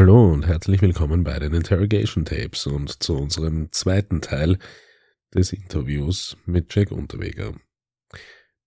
[0.00, 4.58] Hallo und herzlich willkommen bei den Interrogation Tapes und zu unserem zweiten Teil
[5.34, 7.52] des Interviews mit Jack Unterweger.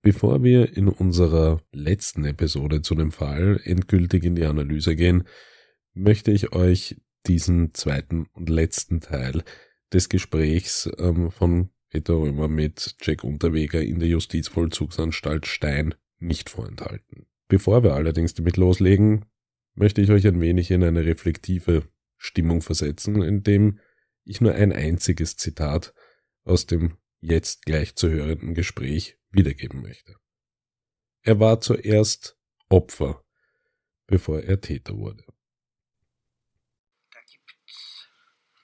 [0.04, 5.24] Bevor wir in unserer letzten Episode zu dem Fall endgültig in die Analyse gehen,
[5.96, 9.44] möchte ich euch diesen zweiten und letzten Teil
[9.92, 17.26] des Gesprächs ähm, von Peter Römer mit Jack Unterweger in der Justizvollzugsanstalt Stein nicht vorenthalten.
[17.48, 19.26] Bevor wir allerdings damit loslegen,
[19.76, 21.88] möchte ich euch ein wenig in eine reflektive
[22.18, 23.80] Stimmung versetzen, indem
[24.24, 25.94] ich nur ein einziges Zitat
[26.46, 30.16] aus dem jetzt gleich zu hörenden Gespräch wiedergeben möchte.
[31.22, 32.38] Er war zuerst
[32.70, 33.24] Opfer,
[34.08, 35.24] bevor er Täter wurde.
[37.12, 38.08] Da gibt's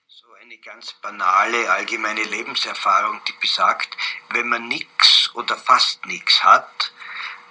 [0.08, 3.96] so eine ganz banale allgemeine Lebenserfahrung, die besagt,
[4.34, 6.92] wenn man nichts oder fast nichts hat,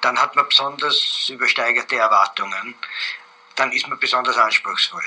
[0.02, 2.74] dann hat man besonders übersteigerte Erwartungen
[3.58, 5.02] dann ist man besonders anspruchsvoll.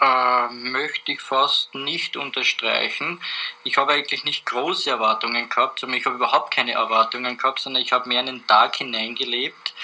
[0.00, 3.20] Äh, möchte ich fast nicht unterstreichen.
[3.62, 7.82] Ich habe eigentlich nicht große Erwartungen gehabt, sondern ich habe überhaupt keine Erwartungen gehabt, sondern
[7.82, 9.74] ich habe mehr in den Tag hineingelebt,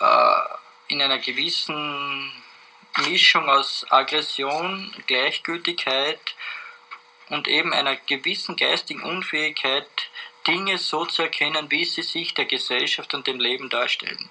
[0.00, 0.40] äh,
[0.88, 2.30] in einer gewissen
[3.06, 6.34] Mischung aus Aggression, Gleichgültigkeit
[7.28, 9.88] und eben einer gewissen geistigen Unfähigkeit,
[10.46, 14.30] Dinge so zu erkennen, wie sie sich der Gesellschaft und dem Leben darstellen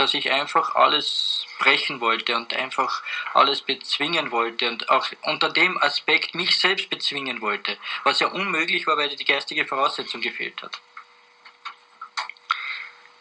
[0.00, 3.02] dass ich einfach alles brechen wollte und einfach
[3.34, 8.86] alles bezwingen wollte und auch unter dem Aspekt mich selbst bezwingen wollte, was ja unmöglich
[8.86, 10.80] war, weil die geistige Voraussetzung gefehlt hat.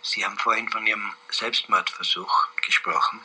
[0.02, 3.20] Sie haben vorhin von Ihrem Selbstmordversuch gesprochen.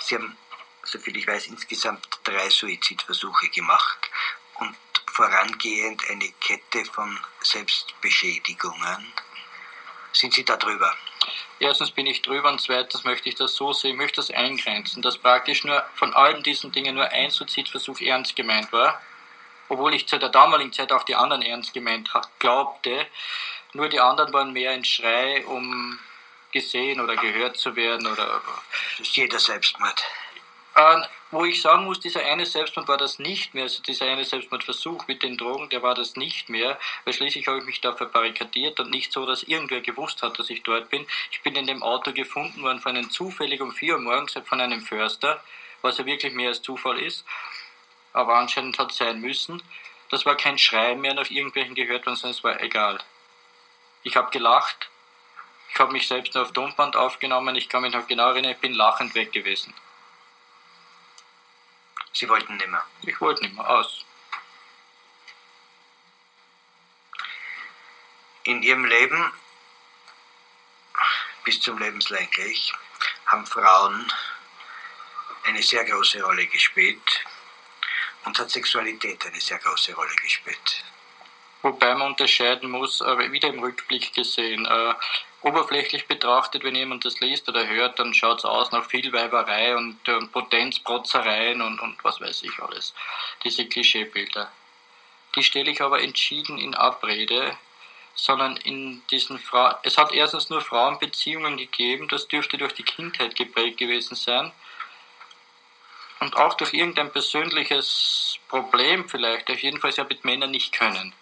[0.00, 0.38] Sie haben,
[0.82, 3.98] soviel ich weiß, insgesamt drei Suizidversuche gemacht
[4.54, 4.74] und
[5.12, 9.12] vorangehend eine Kette von Selbstbeschädigungen.
[10.14, 10.96] Sind Sie da drüber?
[11.64, 15.00] Erstens bin ich drüber und zweitens möchte ich das so sehen, ich möchte das eingrenzen,
[15.00, 19.00] dass praktisch nur von all diesen Dingen nur ein Suizidversuch ernst gemeint war,
[19.70, 23.06] obwohl ich zu der damaligen Zeit auch die anderen ernst gemeint glaubte.
[23.72, 25.98] Nur die anderen waren mehr ein Schrei, um
[26.52, 28.42] gesehen oder gehört zu werden oder.
[28.98, 30.04] Das ist jeder Selbstmord.
[30.74, 31.00] Äh,
[31.34, 35.06] wo ich sagen muss, dieser eine Selbstmord war das nicht mehr, also dieser eine Selbstmordversuch
[35.08, 38.78] mit den Drogen, der war das nicht mehr, weil schließlich habe ich mich da verbarrikadiert
[38.80, 41.06] und nicht so, dass irgendwer gewusst hat, dass ich dort bin.
[41.32, 44.60] Ich bin in dem Auto gefunden worden von einem zufällig um 4 Uhr morgens von
[44.60, 45.42] einem Förster,
[45.82, 47.24] was ja wirklich mehr als Zufall ist,
[48.12, 49.62] aber anscheinend hat es sein müssen.
[50.10, 52.98] Das war kein Schrei mehr nach irgendwelchen gehört worden, sondern es war egal.
[54.02, 54.88] Ich habe gelacht,
[55.72, 58.58] ich habe mich selbst nur auf Tonband aufgenommen, ich kann mich noch genau erinnern, ich
[58.58, 59.74] bin lachend weg gewesen.
[62.14, 62.82] Sie wollten nimmer.
[63.02, 64.04] Ich wollte nimmer aus.
[68.44, 69.32] In Ihrem Leben,
[71.44, 72.72] bis zum Lebenslänglich,
[73.26, 74.12] haben Frauen
[75.44, 77.24] eine sehr große Rolle gespielt
[78.24, 80.84] und hat Sexualität eine sehr große Rolle gespielt.
[81.62, 84.94] Wobei man unterscheiden muss, aber wieder im Rückblick gesehen, äh,
[85.44, 89.76] oberflächlich betrachtet, wenn jemand das liest oder hört, dann schaut es aus nach viel Weiberei
[89.76, 92.94] und, und Potenzprotzereien und, und was weiß ich alles.
[93.44, 94.50] Diese Klischeebilder.
[95.34, 97.56] Die stelle ich aber entschieden in Abrede,
[98.14, 99.74] sondern in diesen Frauen.
[99.82, 104.52] Es hat erstens nur Frauenbeziehungen gegeben, das dürfte durch die Kindheit geprägt gewesen sein.
[106.20, 111.12] Und auch durch irgendein persönliches Problem vielleicht, auf jeden Fall ja mit Männern nicht können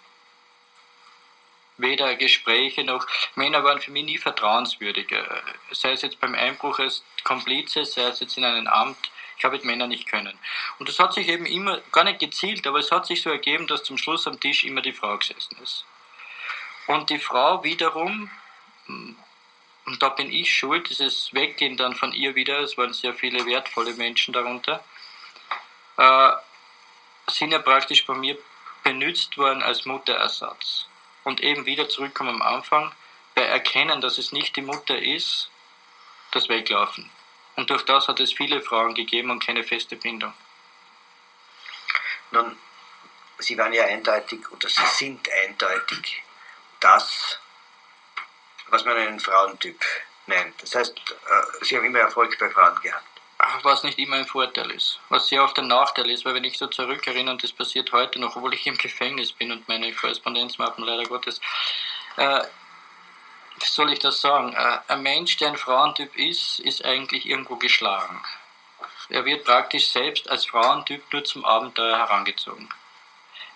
[1.77, 3.05] weder Gespräche noch.
[3.35, 5.11] Männer waren für mich nie vertrauenswürdig.
[5.11, 5.23] Äh,
[5.71, 9.11] sei es jetzt beim Einbruch als Komplize, sei es jetzt in einem Amt.
[9.37, 10.37] Ich habe mit Männern nicht können.
[10.79, 13.67] Und das hat sich eben immer, gar nicht gezielt, aber es hat sich so ergeben,
[13.67, 15.85] dass zum Schluss am Tisch immer die Frau gesessen ist.
[16.87, 18.29] Und die Frau wiederum,
[18.85, 19.17] hm,
[19.85, 23.45] und da bin ich schuld, dieses Weggehen dann von ihr wieder, es waren sehr viele
[23.45, 24.83] wertvolle Menschen darunter,
[25.97, 26.31] äh,
[27.27, 28.37] sind ja praktisch bei mir
[28.83, 30.87] benutzt worden als Mutterersatz
[31.23, 32.91] und eben wieder zurückkommen am Anfang,
[33.35, 35.49] bei Erkennen, dass es nicht die Mutter ist,
[36.31, 37.09] das Weglaufen.
[37.55, 40.33] Und durch das hat es viele Frauen gegeben und keine feste Bindung.
[42.31, 42.57] Nun,
[43.39, 46.23] Sie waren ja eindeutig oder Sie sind eindeutig
[46.79, 47.39] das,
[48.67, 49.83] was man einen Frauentyp
[50.27, 50.61] nennt.
[50.61, 53.12] Das heißt, äh, Sie haben immer Erfolg bei Frauen gehabt
[53.63, 54.99] was nicht immer ein Vorteil ist.
[55.09, 58.19] Was sehr oft ein Nachteil ist, weil wenn ich so zurückerinnere, und das passiert heute
[58.19, 61.39] noch, obwohl ich im Gefängnis bin und meine Korrespondenzmappen leider Gottes,
[62.17, 62.41] äh,
[63.59, 64.53] wie soll ich das sagen?
[64.53, 68.21] Äh, ein Mensch, der ein Frauentyp ist, ist eigentlich irgendwo geschlagen.
[69.09, 72.69] Er wird praktisch selbst als Frauentyp nur zum Abenteuer herangezogen.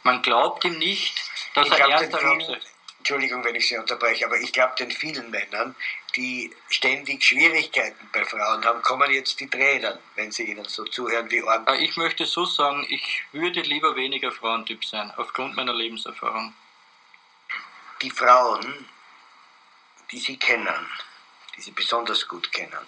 [0.03, 1.21] Man glaubt ihm nicht,
[1.53, 2.57] dass ich er darauf
[2.99, 5.75] Entschuldigung, wenn ich Sie unterbreche, aber ich glaube, den vielen Männern,
[6.15, 11.30] die ständig Schwierigkeiten bei Frauen haben, kommen jetzt die Tränen, wenn sie ihnen so zuhören
[11.30, 11.38] wie.
[11.38, 16.54] Äh, Ich möchte so sagen, ich würde lieber weniger Frauentyp sein, aufgrund meiner Lebenserfahrung.
[18.01, 18.88] Die Frauen,
[20.12, 20.88] die Sie kennen,
[21.56, 22.86] die Sie besonders gut kennen,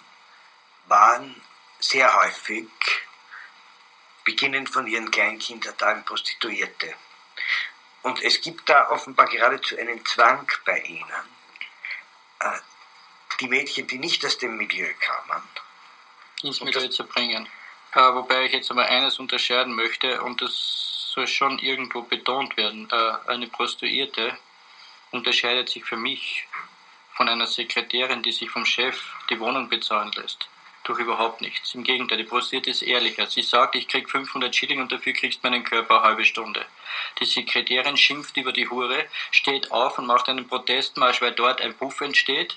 [0.86, 1.40] waren
[1.78, 2.68] sehr häufig,
[4.24, 6.94] beginnend von ihren Kleinkindertagen, Prostituierte.
[8.02, 11.24] Und es gibt da offenbar geradezu einen Zwang bei ihnen,
[12.40, 12.58] äh,
[13.40, 15.42] die Mädchen, die nicht aus dem Milieu kamen,
[16.42, 17.48] ins Milieu zu bringen.
[17.92, 22.88] Äh, wobei ich jetzt aber eines unterscheiden möchte, und das soll schon irgendwo betont werden.
[22.90, 24.36] Äh, eine Prostituierte
[25.10, 26.46] unterscheidet sich für mich
[27.14, 30.48] von einer Sekretärin, die sich vom Chef die Wohnung bezahlen lässt.
[30.84, 31.74] Durch überhaupt nichts.
[31.74, 33.26] Im Gegenteil, die Prostituierte ist ehrlicher.
[33.26, 36.64] Sie sagt, ich krieg 500 Schilling und dafür kriegst du meinen Körper eine halbe Stunde.
[37.18, 41.74] Die Sekretärin schimpft über die Hure, steht auf und macht einen Protestmarsch, weil dort ein
[41.74, 42.56] Puff entsteht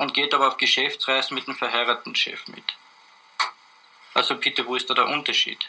[0.00, 2.64] und geht aber auf Geschäftsreisen mit dem verheirateten Chef mit.
[4.14, 5.68] Also bitte, wo ist da der Unterschied?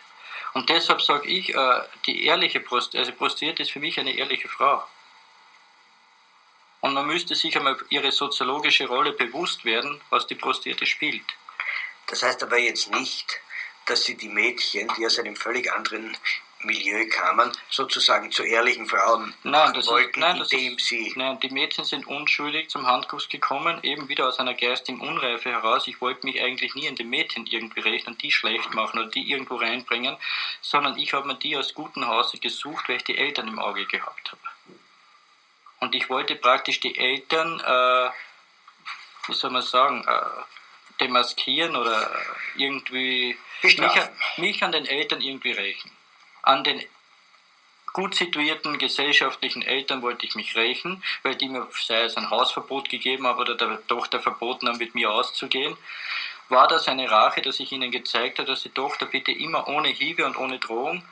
[0.54, 4.48] Und deshalb sage ich, äh, die ehrliche Prost also Prostituierte ist für mich eine ehrliche
[4.48, 4.88] Frau.
[6.80, 11.28] Und man müsste sich einmal ihre soziologische Rolle bewusst werden, was die Prostituierte spielt.
[12.08, 13.38] Das heißt aber jetzt nicht,
[13.86, 16.16] dass sie die Mädchen, die aus einem völlig anderen
[16.64, 21.14] Milieu kamen, sozusagen zu ehrlichen Frauen Nein, das wollten, ist, nein, das indem ist, sie
[21.16, 25.88] nein, die Mädchen sind unschuldig zum Handkuss gekommen, eben wieder aus einer geistigen Unreife heraus.
[25.88, 29.30] Ich wollte mich eigentlich nie an den Mädchen irgendwie rechnen, die schlecht machen oder die
[29.30, 30.18] irgendwo reinbringen,
[30.62, 33.86] sondern ich habe mir die aus gutem Hause gesucht, weil ich die Eltern im Auge
[33.86, 34.42] gehabt habe.
[35.80, 38.10] Und ich wollte praktisch die Eltern, äh,
[39.28, 42.10] wie soll man sagen, äh, demaskieren oder
[42.56, 43.78] irgendwie mich,
[44.38, 45.92] mich an den Eltern irgendwie rächen.
[46.42, 46.84] An den
[47.94, 52.90] gut situierten gesellschaftlichen Eltern wollte ich mich rächen, weil die mir, sei es ein Hausverbot
[52.90, 55.76] gegeben haben oder der Tochter verboten haben, mit mir auszugehen.
[56.50, 59.90] War das eine Rache, dass ich ihnen gezeigt habe, dass die Tochter bitte immer ohne
[59.90, 61.04] Hiebe und ohne Drohung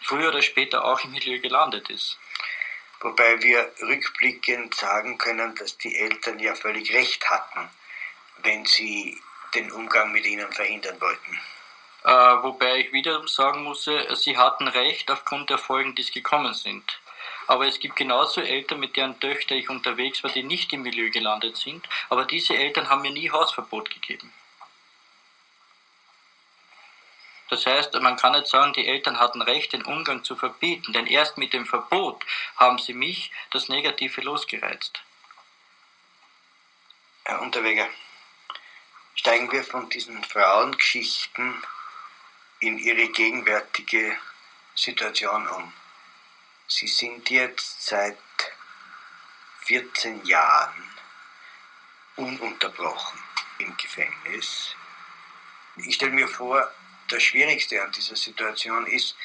[0.00, 2.18] früher oder später auch im Milieu gelandet ist?
[3.00, 7.68] Wobei wir rückblickend sagen können, dass die Eltern ja völlig recht hatten,
[8.44, 9.20] wenn sie
[9.54, 11.40] den Umgang mit ihnen verhindern wollten.
[12.04, 16.10] Äh, wobei ich wiederum sagen muss, äh, sie hatten recht aufgrund der Folgen, die es
[16.10, 17.00] gekommen sind.
[17.46, 21.10] Aber es gibt genauso Eltern, mit deren Töchter ich unterwegs war, die nicht im Milieu
[21.10, 21.88] gelandet sind.
[22.08, 24.32] Aber diese Eltern haben mir nie Hausverbot gegeben.
[27.50, 31.06] Das heißt, man kann nicht sagen, die Eltern hatten recht, den Umgang zu verbieten, denn
[31.06, 32.24] erst mit dem Verbot
[32.56, 35.02] haben sie mich das Negative losgereizt.
[37.24, 37.86] Herr Unterweger,
[39.14, 41.62] steigen wir von diesen Frauengeschichten
[42.62, 44.16] in Ihre gegenwärtige
[44.74, 45.72] Situation um.
[46.68, 48.16] Sie sind jetzt seit
[49.66, 50.90] 14 Jahren
[52.16, 53.18] ununterbrochen
[53.58, 54.76] im Gefängnis.
[55.76, 56.72] Ich stelle mir vor,
[57.08, 59.16] das Schwierigste an dieser Situation ist,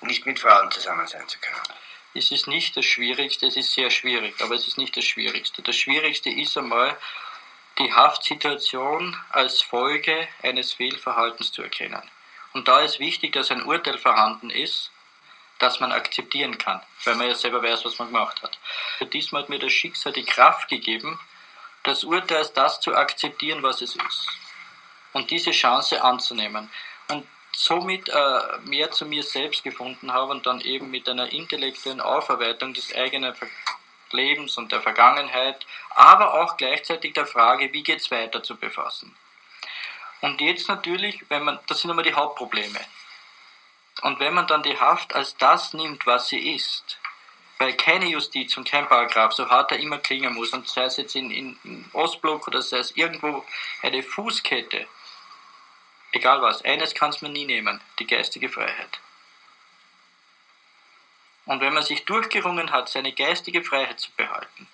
[0.00, 1.78] nicht mit Frauen zusammen sein zu können.
[2.14, 5.60] Es ist nicht das Schwierigste, es ist sehr schwierig, aber es ist nicht das Schwierigste.
[5.62, 6.98] Das Schwierigste ist einmal,
[7.78, 12.02] die Haftsituation als Folge eines Fehlverhaltens zu erkennen.
[12.52, 14.90] Und da ist wichtig, dass ein Urteil vorhanden ist,
[15.58, 18.58] das man akzeptieren kann, weil man ja selber weiß, was man gemacht hat.
[18.98, 21.20] Für diesmal hat mir das Schicksal die Kraft gegeben,
[21.84, 24.28] das Urteil als das zu akzeptieren, was es ist.
[25.12, 26.70] Und diese Chance anzunehmen.
[27.08, 32.00] Und somit äh, mehr zu mir selbst gefunden habe und dann eben mit einer intellektuellen
[32.00, 33.48] Aufarbeitung des eigenen Ver
[34.12, 39.16] Lebens und der Vergangenheit, aber auch gleichzeitig der Frage, wie geht es weiter zu befassen.
[40.22, 42.80] Und jetzt natürlich, wenn man, das sind immer die Hauptprobleme.
[44.02, 46.98] Und wenn man dann die Haft als das nimmt, was sie ist,
[47.58, 50.96] weil keine Justiz und kein Paragraph, so hart er immer klingen muss, und sei es
[50.96, 53.44] jetzt in, in, in Ostblock oder sei es irgendwo
[53.82, 54.86] eine Fußkette,
[56.12, 59.00] egal was, eines kann es man nie nehmen, die geistige Freiheit.
[61.46, 64.68] Und wenn man sich durchgerungen hat, seine geistige Freiheit zu behalten,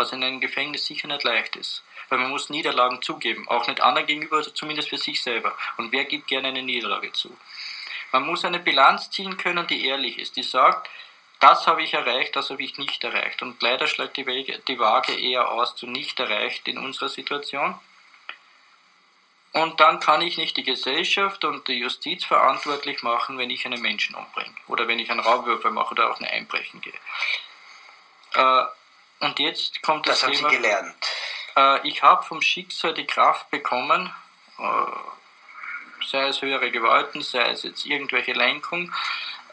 [0.00, 3.80] was in einem Gefängnis sicher nicht leicht ist, weil man muss Niederlagen zugeben, auch nicht
[3.80, 5.56] anderen gegenüber, also zumindest für sich selber.
[5.76, 7.36] Und wer gibt gerne eine Niederlage zu?
[8.12, 10.88] Man muss eine Bilanz ziehen können, die ehrlich ist, die sagt,
[11.38, 13.42] das habe ich erreicht, das habe ich nicht erreicht.
[13.42, 17.78] Und leider schlägt die, Wege, die Waage eher aus zu nicht erreicht in unserer Situation.
[19.52, 23.80] Und dann kann ich nicht die Gesellschaft und die Justiz verantwortlich machen, wenn ich einen
[23.80, 26.92] Menschen umbringe oder wenn ich einen Raubwürfel mache oder auch ein Einbrechen gehe.
[28.34, 28.64] Äh,
[29.20, 30.50] und jetzt kommt das, Das haben Sie Thema.
[30.50, 31.06] gelernt.
[31.56, 34.12] Äh, ich habe vom Schicksal die Kraft bekommen,
[34.58, 34.62] äh,
[36.06, 38.92] sei es höhere Gewalten, sei es jetzt irgendwelche Lenkung.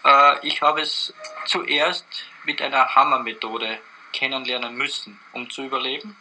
[0.03, 1.13] Äh, ich habe es
[1.45, 2.05] zuerst
[2.43, 3.79] mit einer Hammermethode
[4.13, 6.17] kennenlernen müssen, um zu überleben.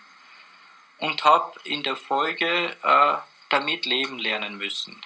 [0.98, 3.16] Und habe in der Folge äh,
[3.50, 5.00] damit leben lernen müssen.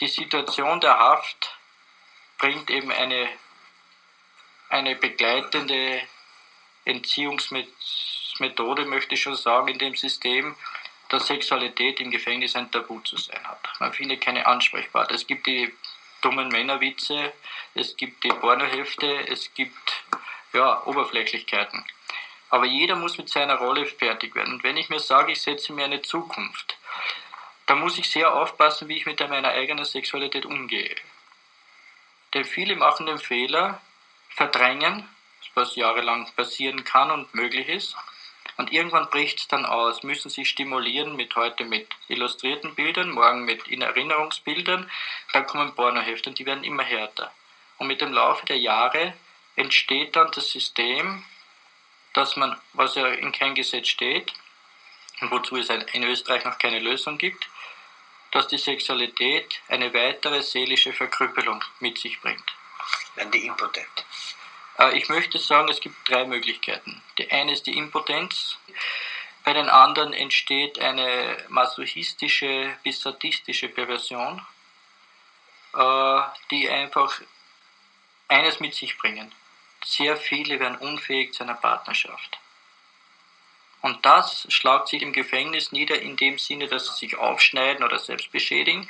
[0.00, 1.56] Die Situation der Haft
[2.38, 3.28] bringt eben eine,
[4.68, 6.00] eine begleitende
[6.84, 10.56] Entziehungsmethode, möchte ich schon sagen, in dem System,
[11.08, 13.68] dass Sexualität im Gefängnis ein Tabu zu sein hat.
[13.80, 15.14] Man findet keine Ansprechpartner.
[15.14, 15.72] Es gibt die
[16.22, 17.32] dummen Männerwitze,
[17.74, 20.04] es gibt die Pornohefte, es gibt
[20.52, 21.84] ja, Oberflächlichkeiten.
[22.50, 24.54] Aber jeder muss mit seiner Rolle fertig werden.
[24.54, 26.76] Und wenn ich mir sage, ich setze mir eine Zukunft,
[27.66, 30.94] dann muss ich sehr aufpassen, wie ich mit meiner eigenen Sexualität umgehe.
[32.34, 33.80] Denn viele machen den Fehler,
[34.28, 35.08] verdrängen,
[35.54, 37.96] was jahrelang passieren kann und möglich ist,
[38.56, 43.44] und irgendwann bricht es dann aus, müssen sie stimulieren mit heute mit illustrierten Bildern, morgen
[43.44, 44.90] mit Erinnerungsbildern,
[45.32, 47.32] dann kommen Pornohefte und die werden immer härter.
[47.78, 49.14] Und mit dem Laufe der Jahre
[49.56, 51.24] entsteht dann das System,
[52.12, 54.32] dass man, was ja in kein Gesetz steht,
[55.20, 57.48] und wozu es in Österreich noch keine Lösung gibt,
[58.32, 62.44] dass die Sexualität eine weitere seelische Verkrüppelung mit sich bringt.
[63.16, 64.04] Dann die impotent.
[64.78, 67.02] Äh, ich möchte sagen, es gibt drei Möglichkeiten.
[67.18, 68.58] Die eine ist die Impotenz.
[69.44, 74.40] Bei den anderen entsteht eine masochistische bis sadistische Perversion,
[75.74, 77.20] äh, die einfach
[78.28, 79.32] eines mit sich bringen.
[79.84, 82.38] Sehr viele werden unfähig zu einer Partnerschaft.
[83.80, 87.98] Und das schlagt sich im Gefängnis nieder in dem Sinne, dass sie sich aufschneiden oder
[87.98, 88.88] selbst beschädigen,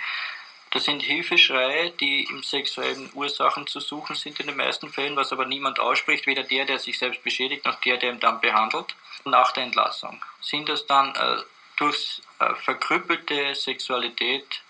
[0.73, 5.31] das sind Hilfeschreie, die im sexuellen Ursachen zu suchen sind in den meisten Fällen, was
[5.31, 8.95] aber niemand ausspricht, weder der, der sich selbst beschädigt, noch der, der ihn dann behandelt.
[9.25, 11.43] Nach der Entlassung sind das dann äh,
[11.77, 14.63] durch äh, verkrüppelte Sexualität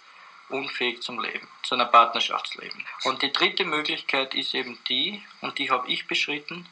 [0.49, 2.85] unfähig zum Leben, zu einer Partnerschaftsleben.
[3.05, 6.69] Und die dritte Möglichkeit ist eben die, und die habe ich beschritten,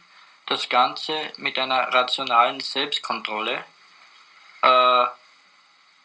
[0.46, 3.64] das Ganze mit einer rationalen Selbstkontrolle
[4.62, 5.06] äh,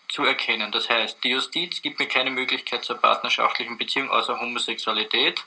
[0.07, 0.71] zu erkennen.
[0.71, 5.43] Das heißt, die Justiz gibt mir keine Möglichkeit zur partnerschaftlichen Beziehung außer Homosexualität.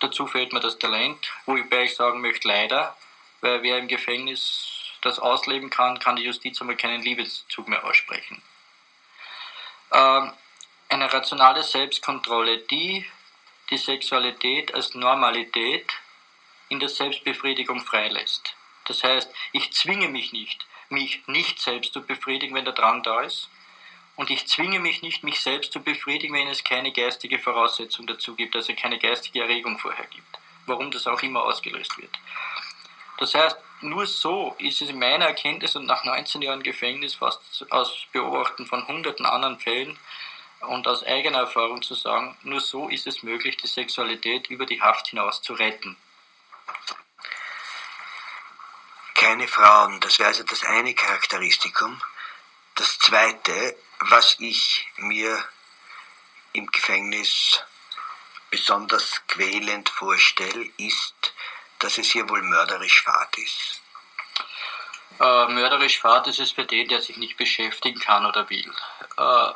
[0.00, 2.96] Dazu fehlt mir das Talent, wobei ich sagen möchte, leider,
[3.40, 8.42] weil wer im Gefängnis das ausleben kann, kann die Justiz einmal keinen Liebeszug mehr aussprechen.
[9.92, 10.32] Ähm,
[10.88, 13.06] eine rationale Selbstkontrolle, die
[13.70, 15.92] die Sexualität als Normalität
[16.68, 18.54] in der Selbstbefriedigung freilässt.
[18.84, 23.20] Das heißt, ich zwinge mich nicht, mich nicht selbst zu befriedigen, wenn der Drang da
[23.20, 23.48] ist,
[24.16, 28.34] und ich zwinge mich nicht, mich selbst zu befriedigen, wenn es keine geistige Voraussetzung dazu
[28.34, 32.10] gibt, also keine geistige Erregung vorher gibt, warum das auch immer ausgelöst wird.
[33.18, 37.66] Das heißt, nur so ist es in meiner Erkenntnis und nach 19 Jahren Gefängnis, fast
[37.70, 39.98] aus Beobachten von hunderten anderen Fällen
[40.60, 44.80] und aus eigener Erfahrung zu sagen, nur so ist es möglich, die Sexualität über die
[44.80, 45.96] Haft hinaus zu retten.
[49.14, 52.00] Keine Frauen, das wäre also das eine Charakteristikum.
[52.74, 55.42] Das zweite, was ich mir
[56.52, 57.62] im Gefängnis
[58.50, 61.34] besonders quälend vorstelle, ist,
[61.78, 63.82] dass es hier wohl mörderisch fad ist.
[65.20, 68.72] Äh, mörderisch fad ist es für den, der sich nicht beschäftigen kann oder will.
[69.16, 69.52] Äh,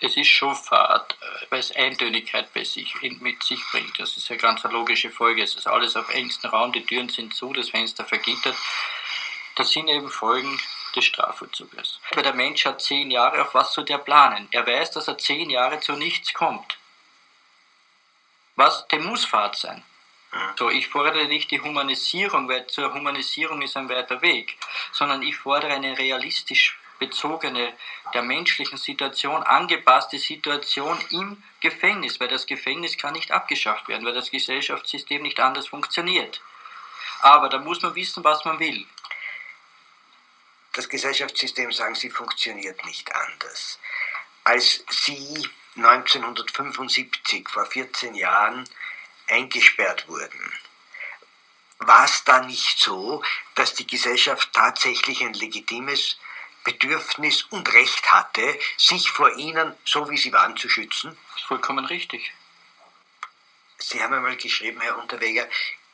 [0.00, 3.98] es ist schon fad, äh, weil es Eintönigkeit bei sich, mit sich bringt.
[3.98, 5.42] Das ist eine ganz logische Folge.
[5.42, 8.56] Es ist alles auf engstem Raum, die Türen sind zu, das Fenster vergittert.
[9.56, 10.58] Das sind eben Folgen
[10.94, 12.00] des Strafvollzuges.
[12.12, 14.48] Weil der Mensch hat zehn Jahre, auf was soll der planen?
[14.50, 16.78] Er weiß, dass er zehn Jahre zu nichts kommt.
[18.56, 18.88] Was?
[18.88, 19.84] Dem muss Fahrt sein.
[20.58, 24.58] So, ich fordere nicht die Humanisierung, weil zur Humanisierung ist ein weiter Weg,
[24.92, 27.72] sondern ich fordere eine realistisch bezogene,
[28.12, 34.14] der menschlichen Situation angepasste Situation im Gefängnis, weil das Gefängnis kann nicht abgeschafft werden, weil
[34.14, 36.40] das Gesellschaftssystem nicht anders funktioniert.
[37.20, 38.86] Aber da muss man wissen, was man will
[40.78, 43.80] das Gesellschaftssystem, sagen Sie, funktioniert nicht anders.
[44.44, 48.68] Als Sie 1975, vor 14 Jahren,
[49.26, 50.52] eingesperrt wurden,
[51.80, 53.22] war es da nicht so,
[53.56, 56.16] dass die Gesellschaft tatsächlich ein legitimes
[56.62, 61.16] Bedürfnis und Recht hatte, sich vor Ihnen, so wie Sie waren, zu schützen?
[61.30, 62.32] Das ist vollkommen richtig.
[63.78, 65.48] Sie haben einmal geschrieben, Herr Unterweger,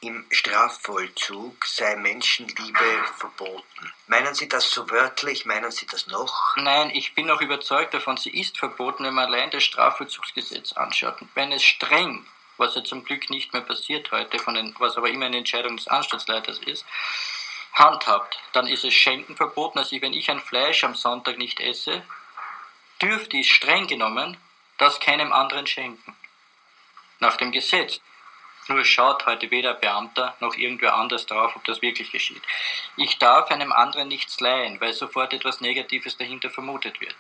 [0.07, 3.93] im Strafvollzug sei Menschenliebe verboten.
[4.07, 5.47] Meinen Sie das so wörtlich?
[5.47, 6.57] Meinen Sie das noch?
[6.57, 11.17] Nein, ich bin auch überzeugt davon, sie ist verboten, wenn man allein das Strafvollzugsgesetz anschaut.
[11.35, 12.27] Wenn es streng,
[12.59, 15.77] was ja zum Glück nicht mehr passiert heute, von den, was aber immer eine Entscheidung
[15.77, 16.85] des Anstaltsleiters ist,
[17.73, 19.79] handhabt, dann ist es Schenken verboten.
[19.79, 22.03] Also wenn ich ein Fleisch am Sonntag nicht esse,
[23.01, 24.37] dürfte ich streng genommen
[24.77, 26.17] das keinem anderen schenken.
[27.21, 28.01] Nach dem Gesetz.
[28.69, 32.43] Nur schaut heute weder Beamter noch irgendwer anders darauf, ob das wirklich geschieht.
[32.97, 37.17] Ich darf einem anderen nichts leihen, weil sofort etwas Negatives dahinter vermutet wird.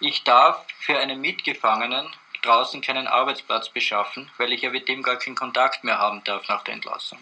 [0.00, 2.08] Ich darf für einen Mitgefangenen
[2.42, 6.48] draußen keinen Arbeitsplatz beschaffen, weil ich ja mit dem gar keinen Kontakt mehr haben darf
[6.48, 7.18] nach der Entlassung.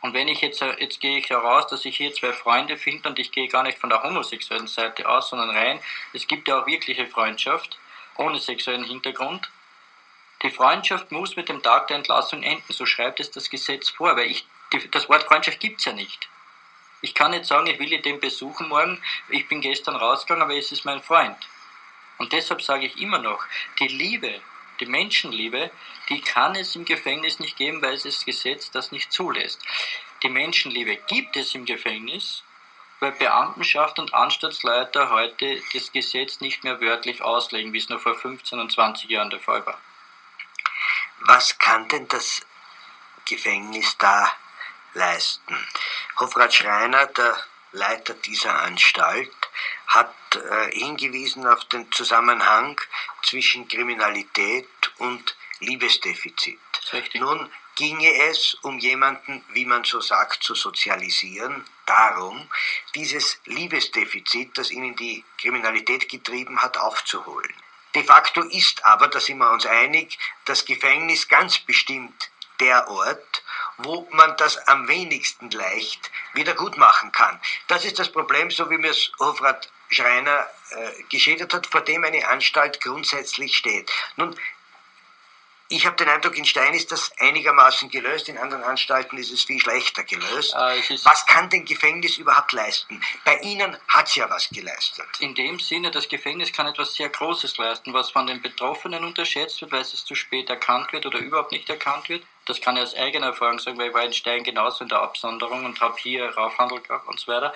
[0.00, 3.18] Und wenn ich jetzt, jetzt gehe ich heraus, dass ich hier zwei Freunde finde und
[3.18, 5.80] ich gehe gar nicht von der homosexuellen Seite aus, sondern rein,
[6.12, 7.78] es gibt ja auch wirkliche Freundschaft
[8.16, 9.48] ohne sexuellen Hintergrund.
[10.44, 14.14] Die Freundschaft muss mit dem Tag der Entlassung enden, so schreibt es das Gesetz vor,
[14.14, 16.28] weil ich, die, das Wort Freundschaft gibt es ja nicht.
[17.00, 20.70] Ich kann nicht sagen, ich will den besuchen morgen, ich bin gestern rausgegangen, aber es
[20.70, 21.36] ist mein Freund.
[22.18, 23.42] Und deshalb sage ich immer noch,
[23.78, 24.38] die Liebe,
[24.80, 25.70] die Menschenliebe,
[26.10, 29.62] die kann es im Gefängnis nicht geben, weil es das Gesetz das nicht zulässt.
[30.22, 32.44] Die Menschenliebe gibt es im Gefängnis,
[33.00, 38.14] weil Beamtenschaft und Anstaltsleiter heute das Gesetz nicht mehr wörtlich auslegen, wie es noch vor
[38.14, 39.80] 15 und 20 Jahren der Fall war.
[41.26, 42.42] Was kann denn das
[43.24, 44.30] Gefängnis da
[44.92, 45.56] leisten?
[46.20, 47.34] Hofrat Schreiner, der
[47.72, 49.32] Leiter dieser Anstalt,
[49.86, 52.78] hat äh, hingewiesen auf den Zusammenhang
[53.22, 56.60] zwischen Kriminalität und Liebesdefizit.
[57.14, 62.48] Nun ginge es, um jemanden, wie man so sagt, zu sozialisieren, darum,
[62.94, 67.54] dieses Liebesdefizit, das ihn in die Kriminalität getrieben hat, aufzuholen.
[67.94, 73.42] De facto ist aber, da sind wir uns einig, das Gefängnis ganz bestimmt der Ort,
[73.78, 77.40] wo man das am wenigsten leicht wieder gut machen kann.
[77.68, 82.04] Das ist das Problem, so wie mir es Hofrat Schreiner äh, geschildert hat, vor dem
[82.04, 83.90] eine Anstalt grundsätzlich steht.
[84.16, 84.36] Nun,
[85.68, 89.44] ich habe den Eindruck, in Stein ist das einigermaßen gelöst, in anderen Anstalten ist es
[89.44, 90.54] viel schlechter gelöst.
[90.54, 93.00] Äh, was kann denn Gefängnis überhaupt leisten?
[93.24, 95.06] Bei Ihnen hat es ja was geleistet.
[95.20, 99.60] In dem Sinne, das Gefängnis kann etwas sehr Großes leisten, was von den Betroffenen unterschätzt
[99.62, 102.24] wird, weil es zu spät erkannt wird oder überhaupt nicht erkannt wird.
[102.44, 105.00] Das kann ich aus eigener Erfahrung sagen, weil ich war in Stein genauso in der
[105.00, 107.54] Absonderung und habe hier Raufhandel gehabt und so weiter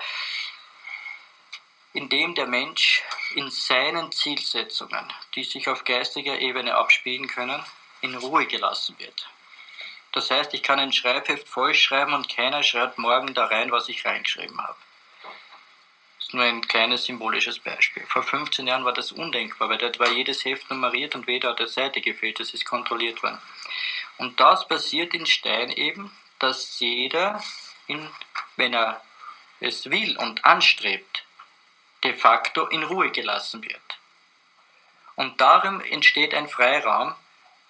[1.93, 3.01] indem der Mensch
[3.33, 7.63] in seinen Zielsetzungen, die sich auf geistiger Ebene abspielen können,
[8.01, 9.27] in Ruhe gelassen wird.
[10.11, 14.05] Das heißt, ich kann ein Schreibheft vollschreiben und keiner schreibt morgen da rein, was ich
[14.05, 14.77] reingeschrieben habe.
[16.17, 18.03] Das ist nur ein kleines symbolisches Beispiel.
[18.07, 21.59] Vor 15 Jahren war das undenkbar, weil dort war jedes Heft nummeriert und weder hat
[21.59, 23.39] der Seite gefehlt, das ist kontrolliert worden.
[24.17, 27.41] Und das passiert in Stein eben, dass jeder,
[27.87, 28.09] in,
[28.55, 29.01] wenn er
[29.59, 31.25] es will und anstrebt,
[32.03, 33.99] de facto in Ruhe gelassen wird.
[35.15, 37.13] Und darum entsteht ein Freiraum,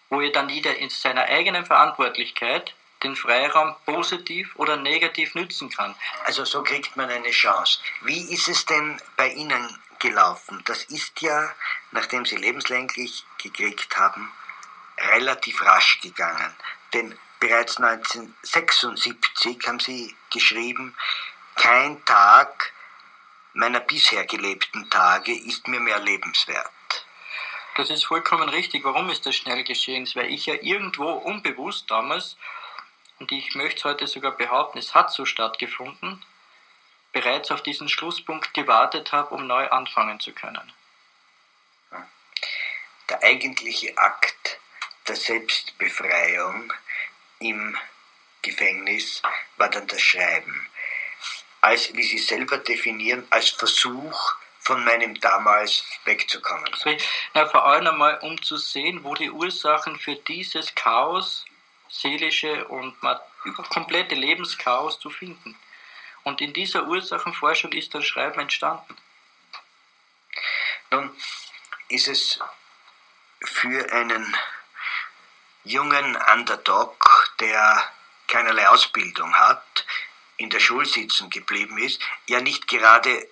[0.10, 5.96] wo er dann jeder in seiner eigenen Verantwortlichkeit den Freiraum positiv oder negativ nützen kann.
[6.26, 7.80] Also so kriegt man eine Chance.
[8.02, 10.62] Wie ist es denn bei Ihnen gelaufen?
[10.66, 11.54] Das ist ja,
[11.92, 14.32] nachdem Sie lebenslänglich gekriegt haben,
[14.98, 16.54] relativ rasch gegangen.
[16.94, 20.96] Denn bereits 1976 haben Sie geschrieben,
[21.56, 22.74] kein Tag
[23.54, 26.70] meiner bisher gelebten Tage ist mir mehr lebenswert.
[27.80, 28.84] Das ist vollkommen richtig.
[28.84, 30.06] Warum ist das schnell geschehen?
[30.14, 32.36] Weil ich ja irgendwo unbewusst damals,
[33.20, 36.22] und ich möchte es heute sogar behaupten, es hat so stattgefunden,
[37.14, 40.74] bereits auf diesen Schlusspunkt gewartet habe, um neu anfangen zu können.
[43.08, 44.60] Der eigentliche Akt
[45.08, 46.74] der Selbstbefreiung
[47.40, 47.78] im
[48.42, 49.22] Gefängnis
[49.56, 50.68] war dann das Schreiben.
[51.62, 54.36] Als, wie Sie selber definieren, als Versuch,
[54.70, 56.70] von meinem damals wegzukommen.
[57.34, 61.44] Na, vor allem einmal, um zu sehen, wo die Ursachen für dieses Chaos,
[61.88, 62.96] seelische und
[63.70, 65.58] komplette Lebenschaos zu finden.
[66.22, 68.96] Und in dieser Ursachenforschung ist das Schreiben entstanden.
[70.92, 71.10] Nun
[71.88, 72.40] ist es
[73.42, 74.38] für einen
[75.64, 77.92] jungen Underdog, der
[78.28, 79.84] keinerlei Ausbildung hat,
[80.38, 83.28] in der Schule sitzen geblieben ist, ja nicht gerade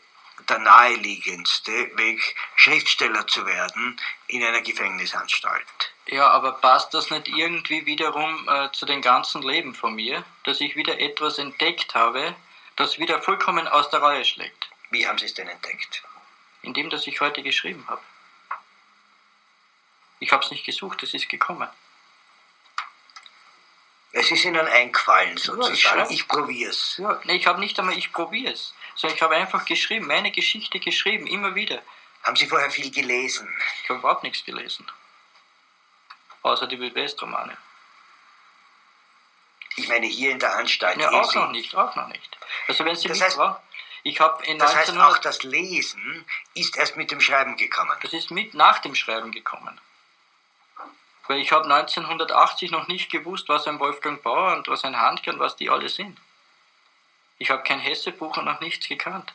[0.49, 5.93] der naheliegendste Weg, Schriftsteller zu werden in einer Gefängnisanstalt.
[6.07, 10.61] Ja, aber passt das nicht irgendwie wiederum äh, zu dem ganzen Leben von mir, dass
[10.61, 12.35] ich wieder etwas entdeckt habe,
[12.77, 14.69] das wieder vollkommen aus der Reihe schlägt?
[14.89, 16.03] Wie haben Sie es denn entdeckt?
[16.61, 18.01] Indem, dass ich heute geschrieben habe.
[20.19, 21.67] Ich habe es nicht gesucht, es ist gekommen.
[24.17, 25.99] Es ist Ihnen eingefallen, sozusagen.
[25.99, 26.97] Ja, ich, ich probiere es.
[26.97, 30.31] Ja, nee, ich habe nicht einmal ich probiere es sondern ich habe einfach geschrieben, meine
[30.31, 31.81] Geschichte geschrieben, immer wieder.
[32.23, 33.47] Haben Sie vorher viel gelesen?
[33.83, 34.85] Ich habe überhaupt nichts gelesen.
[36.41, 37.55] Außer die Wildwest-Romane.
[39.75, 40.99] Ich meine, hier in der Anstalt.
[40.99, 42.37] Ja, auch noch nicht, auch noch nicht.
[42.67, 43.63] Also wenn Sie das heißt, war,
[44.01, 46.25] ich habe in Das heißt, auch das Lesen
[46.55, 47.95] ist erst mit dem Schreiben gekommen.
[48.01, 49.79] Das ist mit nach dem Schreiben gekommen.
[51.27, 55.31] Weil ich habe 1980 noch nicht gewusst, was ein Wolfgang Bauer und was ein Handke
[55.31, 56.17] und was die alle sind.
[57.37, 59.33] Ich habe kein Hessebuch und noch nichts gekannt.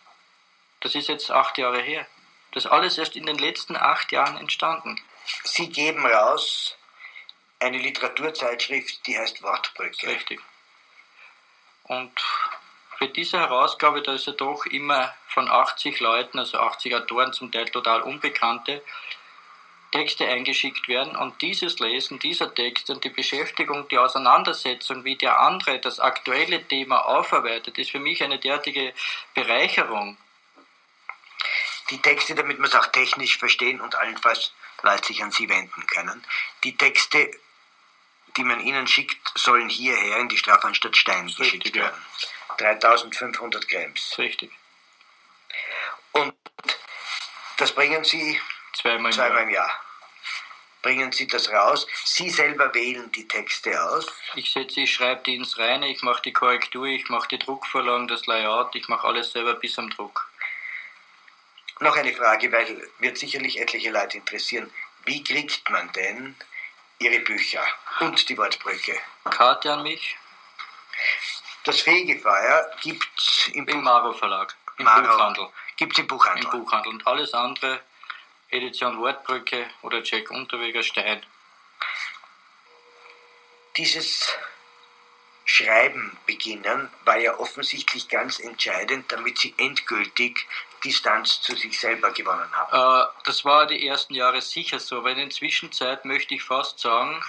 [0.81, 2.07] Das ist jetzt acht Jahre her.
[2.53, 5.01] Das ist alles erst in den letzten acht Jahren entstanden.
[5.45, 6.77] Sie geben raus
[7.61, 10.07] eine Literaturzeitschrift, die heißt Wortbrücke.
[10.09, 10.41] Richtig.
[11.85, 12.13] Und
[12.99, 17.51] für diese Herausgabe, da ist ja doch immer von 80 Leuten, also 80 Autoren, zum
[17.51, 18.83] Teil total Unbekannte,
[19.93, 25.39] Texte eingeschickt werden und dieses Lesen dieser Texte und die Beschäftigung, die Auseinandersetzung, wie der
[25.39, 28.93] andere das aktuelle Thema aufarbeitet, ist für mich eine derartige
[29.35, 30.17] Bereicherung.
[31.91, 34.53] Die Texte, damit wir es auch technisch verstehen und allenfalls
[34.83, 36.25] Leute sich an Sie wenden können,
[36.65, 37.31] die Texte,
[38.37, 41.83] die man Ihnen schickt, sollen hierher in die Strafanstalt Stein geschickt Richtig, ja.
[41.83, 42.03] werden.
[42.59, 44.19] 3500 Grams.
[44.19, 44.51] Richtig.
[46.13, 46.35] Und
[47.59, 48.41] das bringen Sie
[48.83, 49.43] Zweimal im zweimal Jahr.
[49.45, 49.81] im Jahr.
[50.83, 51.87] Bringen Sie das raus.
[52.05, 54.07] Sie selber wählen die Texte aus.
[54.35, 58.09] Ich setze, ich schreibe die ins Reine, ich mache die Korrektur, ich mache die Druckvorlagen,
[58.09, 60.29] das Layout, ich mache alles selber bis am Druck.
[61.79, 64.73] Noch eine Frage, weil wird sicherlich etliche Leute interessieren.
[65.05, 66.37] Wie kriegt man denn
[66.99, 67.65] Ihre Bücher
[68.01, 68.99] und die Wortbrücke?
[69.31, 70.17] Karte an mich,
[71.65, 75.03] Das Fegefeuer gibt es im, im Maro Verlag, im Maro.
[75.03, 75.49] Buchhandel.
[75.77, 76.51] gibt's im Im Buchhandel.
[76.51, 76.93] Buchhandel.
[76.93, 77.81] Und alles andere,
[78.53, 81.25] Edition Wortbrücke oder Jack Unterweger Stein.
[83.77, 84.33] Dieses
[85.45, 90.47] Schreiben beginnen war ja offensichtlich ganz entscheidend, damit Sie endgültig
[90.85, 93.03] Distanz zu sich selber gewonnen haben.
[93.03, 96.79] Äh, das war die ersten Jahre sicher so, aber in der Zwischenzeit möchte ich fast
[96.79, 97.23] sagen,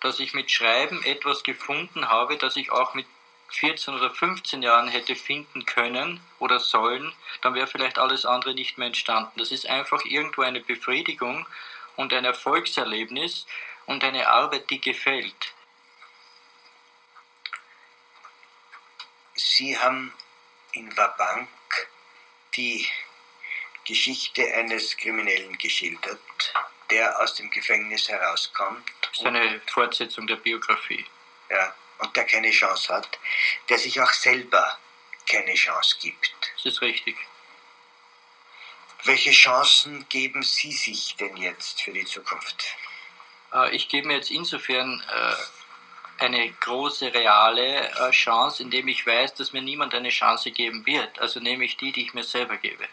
[0.00, 3.06] dass ich mit Schreiben etwas gefunden habe, das ich auch mit
[3.50, 8.78] 14 oder 15 Jahren hätte finden können oder sollen, dann wäre vielleicht alles andere nicht
[8.78, 9.38] mehr entstanden.
[9.38, 11.46] Das ist einfach irgendwo eine Befriedigung
[11.96, 13.46] und ein Erfolgserlebnis
[13.86, 15.52] und eine Arbeit, die gefällt.
[19.34, 20.12] Sie haben
[20.72, 21.48] in Wabank
[22.56, 22.86] die
[23.84, 26.54] Geschichte eines Kriminellen geschildert,
[26.90, 31.04] der aus dem Gefängnis herauskommt Das ist eine Fortsetzung der Biografie.
[31.48, 33.18] ja, und der keine Chance hat,
[33.68, 34.78] der sich auch selber
[35.28, 36.52] keine Chance gibt.
[36.56, 37.16] Das ist richtig.
[39.04, 42.64] Welche Chancen geben Sie sich denn jetzt für die Zukunft?
[43.52, 49.34] Äh, Ich gebe mir jetzt insofern äh, eine große reale äh, Chance, indem ich weiß,
[49.34, 51.18] dass mir niemand eine Chance geben wird.
[51.18, 52.86] Also nehme ich die, die ich mir selber gebe.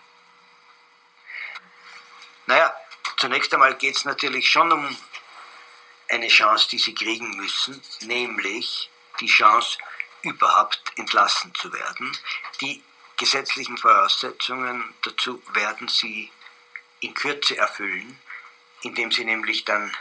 [2.46, 2.74] Naja,
[3.18, 4.98] zunächst einmal geht es natürlich schon um
[6.08, 9.78] eine Chance, die Sie kriegen müssen, nämlich die Chance,
[10.22, 12.18] überhaupt entlassen zu werden.
[12.62, 12.84] Die
[13.18, 16.32] gesetzlichen Voraussetzungen dazu werden Sie
[17.00, 18.20] in Kürze erfüllen,
[18.82, 19.96] indem Sie nämlich dann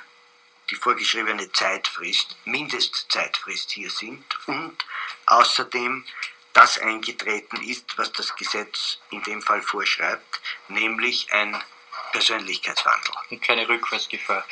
[0.70, 4.84] die vorgeschriebene Zeitfrist, Mindestzeitfrist hier sind und
[5.26, 6.04] außerdem
[6.52, 11.62] das eingetreten ist, was das Gesetz in dem Fall vorschreibt, nämlich ein
[12.16, 13.12] Persönlichkeitswandel.
[13.30, 14.44] Und keine Rückfallsgefahr.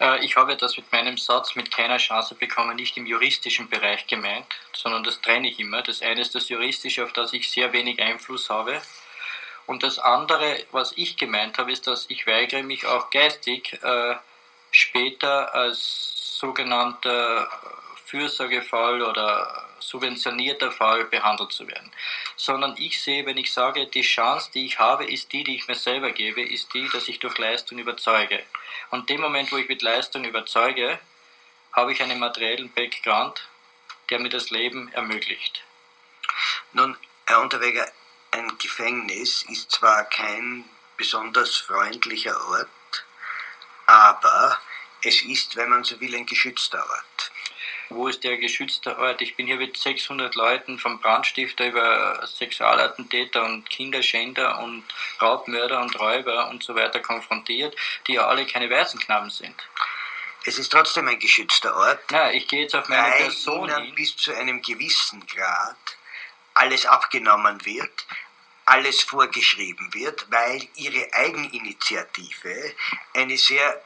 [0.00, 4.06] Äh, Ich habe das mit meinem Satz mit keiner Chance bekommen nicht im juristischen Bereich
[4.06, 5.82] gemeint, sondern das trenne ich immer.
[5.82, 8.82] Das eine ist das Juristische, auf das ich sehr wenig Einfluss habe.
[9.64, 14.16] Und das andere, was ich gemeint habe, ist, dass ich weigere mich auch geistig äh,
[14.70, 17.48] später als sogenannter
[18.04, 21.90] Fürsorgefall oder subventionierter Fall behandelt zu werden.
[22.36, 25.68] Sondern ich sehe, wenn ich sage, die Chance, die ich habe, ist die, die ich
[25.68, 28.42] mir selber gebe, ist die, dass ich durch Leistung überzeuge.
[28.90, 30.98] Und dem Moment, wo ich mit Leistung überzeuge,
[31.72, 33.48] habe ich einen materiellen Background,
[34.10, 35.62] der mir das Leben ermöglicht.
[36.72, 36.96] Nun,
[37.26, 37.90] Herr Unterweger,
[38.30, 40.64] ein Gefängnis ist zwar kein
[40.96, 43.04] besonders freundlicher Ort,
[43.86, 44.60] aber
[45.02, 47.32] es ist, wenn man so will, ein geschützter Ort.
[47.88, 49.20] Wo ist der geschützte Ort?
[49.20, 54.84] Ich bin hier mit 600 Leuten, vom Brandstifter über Sexualattentäter und Kinderschänder und
[55.22, 59.54] Raubmörder und Räuber und so weiter konfrontiert, die ja alle keine Waisenknaben sind.
[60.44, 63.82] Es ist trotzdem ein geschützter Ort, Na, ich gehe jetzt auf meine weil Person ihnen
[63.82, 63.94] hin.
[63.94, 65.76] bis zu einem gewissen Grad
[66.54, 68.06] alles abgenommen wird,
[68.64, 72.74] alles vorgeschrieben wird, weil ihre Eigeninitiative
[73.14, 73.82] eine sehr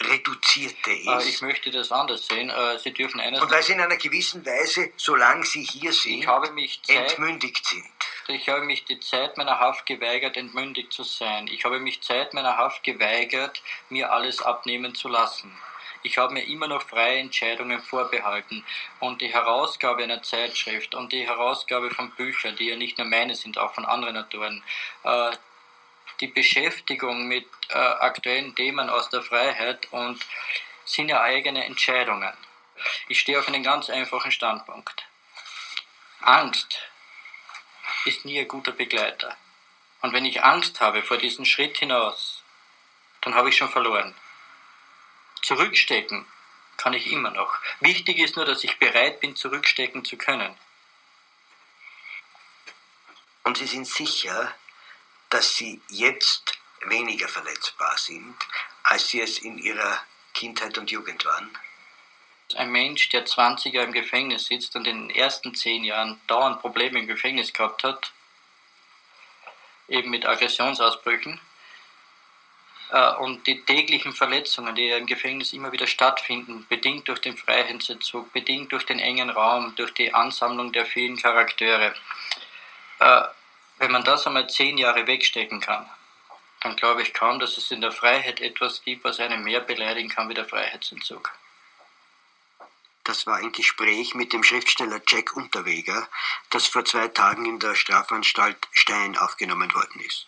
[0.00, 1.42] reduzierte Äh, Ich ist.
[1.42, 2.50] möchte das anders sehen.
[2.50, 3.40] Äh, Sie dürfen eines.
[3.40, 7.12] Und weil sie in einer gewissen Weise, solange sie hier sind, Ich habe mich Zeit,
[7.12, 7.84] entmündigt sind.
[8.28, 11.46] ich habe mich die Zeit meiner Haft geweigert, entmündigt zu sein.
[11.48, 15.56] Ich habe mich Zeit meiner Haft geweigert, mir alles abnehmen zu lassen.
[16.02, 18.64] Ich habe mir immer noch freie Entscheidungen vorbehalten.
[19.00, 23.34] Und die Herausgabe einer Zeitschrift und die Herausgabe von Büchern, die ja nicht nur meine
[23.34, 24.62] sind, auch von anderen Autoren,
[25.02, 25.32] äh,
[26.20, 30.24] die Beschäftigung mit äh, aktuellen Themen aus der Freiheit und
[30.84, 32.32] sind ja eigene Entscheidungen.
[33.08, 35.06] Ich stehe auf einen ganz einfachen Standpunkt.
[36.20, 36.80] Angst
[38.04, 39.36] ist nie ein guter Begleiter.
[40.02, 42.42] Und wenn ich Angst habe vor diesem Schritt hinaus,
[43.22, 44.14] dann habe ich schon verloren.
[45.42, 46.26] Zurückstecken
[46.76, 47.58] kann ich immer noch.
[47.80, 50.54] Wichtig ist nur, dass ich bereit bin, zurückstecken zu können.
[53.44, 54.52] Und Sie sind sicher,
[55.36, 58.34] dass Sie jetzt weniger verletzbar sind,
[58.84, 60.00] als Sie es in Ihrer
[60.32, 61.50] Kindheit und Jugend waren?
[62.54, 66.62] Ein Mensch, der 20 Jahre im Gefängnis sitzt und in den ersten 10 Jahren dauernd
[66.62, 68.12] Probleme im Gefängnis gehabt hat,
[69.88, 71.38] eben mit Aggressionsausbrüchen,
[72.92, 78.32] äh, und die täglichen Verletzungen, die im Gefängnis immer wieder stattfinden, bedingt durch den Freiheitsentzug,
[78.32, 81.94] bedingt durch den engen Raum, durch die Ansammlung der vielen Charaktere,
[83.00, 83.22] äh,
[83.78, 85.88] wenn man das einmal zehn Jahre wegstecken kann,
[86.60, 90.08] dann glaube ich kaum, dass es in der Freiheit etwas gibt, was einen mehr beleidigen
[90.08, 91.32] kann wie der Freiheitsentzug.
[93.04, 96.08] Das war ein Gespräch mit dem Schriftsteller Jack Unterweger,
[96.50, 100.26] das vor zwei Tagen in der Strafanstalt Stein aufgenommen worden ist.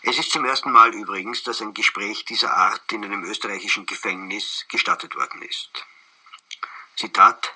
[0.00, 4.64] Es ist zum ersten Mal übrigens, dass ein Gespräch dieser Art in einem österreichischen Gefängnis
[4.68, 5.84] gestattet worden ist.
[6.96, 7.52] Zitat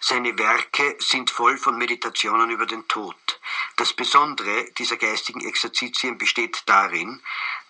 [0.00, 3.38] Seine Werke sind voll von Meditationen über den Tod.
[3.78, 7.22] Das Besondere dieser geistigen Exerzitien besteht darin,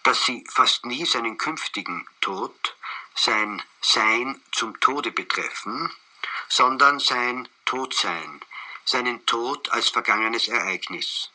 [0.05, 2.77] dass sie fast nie seinen künftigen Tod,
[3.15, 5.93] sein Sein zum Tode betreffen,
[6.49, 8.41] sondern sein Todsein,
[8.87, 11.31] seinen Tod als vergangenes Ereignis.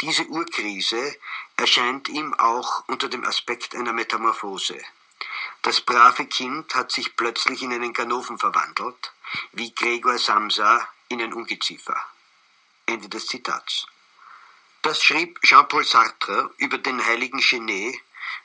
[0.00, 1.14] Diese Urkrise
[1.56, 4.82] erscheint ihm auch unter dem Aspekt einer Metamorphose.
[5.60, 9.12] Das brave Kind hat sich plötzlich in einen Ganoven verwandelt,
[9.52, 12.15] wie Gregor Samsa in ein Ungeziefer.
[12.86, 13.86] Ende des Zitats.
[14.82, 17.96] Das schrieb Jean-Paul Sartre über den heiligen Genet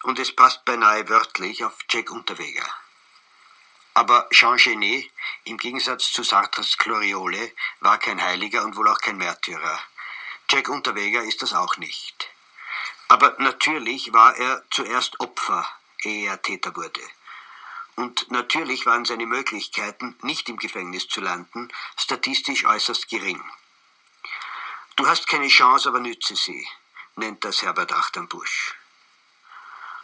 [0.04, 2.66] und es passt beinahe wörtlich auf Jack Unterweger.
[3.94, 5.12] Aber Jean Genet,
[5.44, 7.52] im Gegensatz zu Sartres Gloriole,
[7.82, 9.80] war kein Heiliger und wohl auch kein Märtyrer.
[10.50, 12.30] Jack Unterweger ist das auch nicht.
[13.10, 15.70] Aber natürlich war er zuerst Opfer,
[16.04, 17.02] ehe er Täter wurde.
[17.96, 23.44] Und natürlich waren seine Möglichkeiten, nicht im Gefängnis zu landen, statistisch äußerst gering.
[24.96, 26.68] Du hast keine Chance, aber nütze sie,
[27.16, 28.76] nennt das Herbert Achternbusch.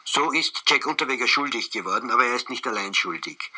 [0.06, 3.52] So ist Jack Unterweger schuldig geworden, aber er ist nicht allein schuldig.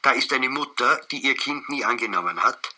[0.00, 2.74] Da ist eine Mutter, die ihr Kind nie angenommen hat,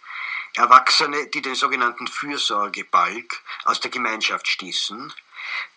[0.54, 5.12] Erwachsene, die den sogenannten Fürsorgebalg aus der Gemeinschaft stießen.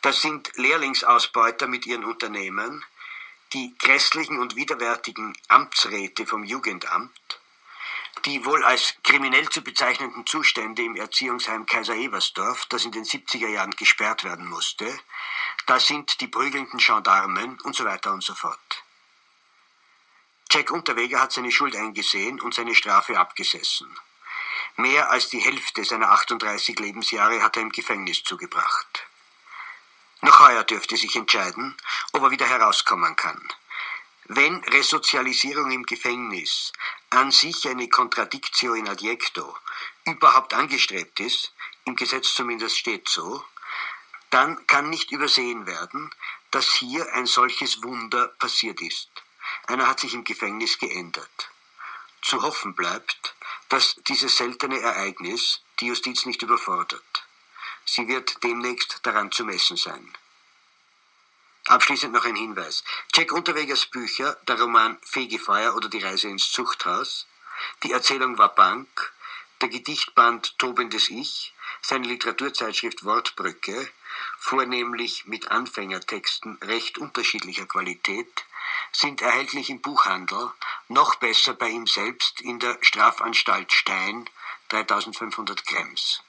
[0.01, 2.85] Das sind Lehrlingsausbeuter mit ihren Unternehmen,
[3.53, 7.38] die grässlichen und widerwärtigen Amtsräte vom Jugendamt,
[8.25, 13.47] die wohl als kriminell zu bezeichnenden Zustände im Erziehungsheim Kaiser Ebersdorf, das in den 70er
[13.47, 14.99] Jahren gesperrt werden musste,
[15.65, 18.83] da sind die prügelnden Gendarmen und so weiter und so fort.
[20.51, 23.87] Jack Unterweger hat seine Schuld eingesehen und seine Strafe abgesessen.
[24.77, 29.05] Mehr als die Hälfte seiner 38 Lebensjahre hat er im Gefängnis zugebracht.
[30.21, 31.77] Noch heuer dürfte sich entscheiden,
[32.13, 33.41] ob er wieder herauskommen kann.
[34.31, 36.71] Wenn Resozialisierung im Gefängnis
[37.09, 39.57] an sich eine Contradictio in adjecto
[40.05, 41.51] überhaupt angestrebt ist,
[41.85, 43.43] im Gesetz zumindest steht so,
[44.29, 46.11] dann kann nicht übersehen werden,
[46.51, 49.09] dass hier ein solches Wunder passiert ist.
[49.65, 51.49] Einer hat sich im Gefängnis geändert.
[52.21, 53.33] Zu hoffen bleibt,
[53.69, 57.25] dass dieses seltene Ereignis die Justiz nicht überfordert.
[57.83, 60.13] Sie wird demnächst daran zu messen sein.
[61.69, 62.83] Abschließend noch ein Hinweis.
[63.13, 67.27] Jack Unterwegers Bücher, der Roman Fegefeuer oder Die Reise ins Zuchthaus,
[67.83, 69.13] die Erzählung war Bank,
[69.61, 71.53] der Gedichtband Tobendes Ich,
[71.83, 73.87] seine Literaturzeitschrift Wortbrücke,
[74.39, 78.45] vornehmlich mit Anfängertexten recht unterschiedlicher Qualität,
[78.91, 80.51] sind erhältlich im Buchhandel,
[80.87, 84.27] noch besser bei ihm selbst in der Strafanstalt Stein,
[84.69, 86.23] 3500 Krems.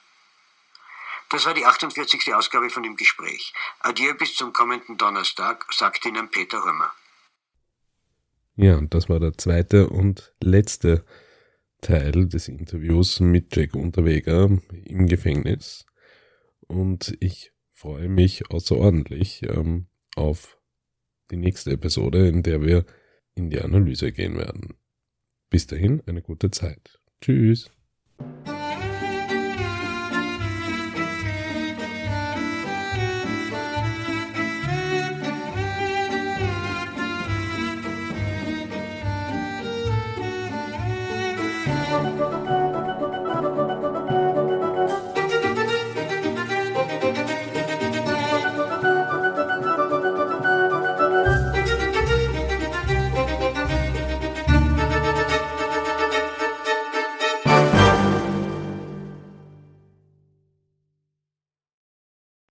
[1.31, 2.33] Das war die 48.
[2.35, 3.53] Ausgabe von dem Gespräch.
[3.79, 6.91] Adieu bis zum kommenden Donnerstag, sagt Ihnen Peter Römer.
[8.57, 11.05] Ja, und das war der zweite und letzte
[11.79, 14.49] Teil des Interviews mit Jack Unterweger
[14.83, 15.85] im Gefängnis.
[16.67, 20.57] Und ich freue mich außerordentlich ähm, auf
[21.31, 22.85] die nächste Episode, in der wir
[23.35, 24.75] in die Analyse gehen werden.
[25.49, 26.99] Bis dahin eine gute Zeit.
[27.21, 27.71] Tschüss.